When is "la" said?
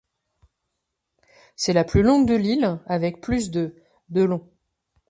1.73-1.83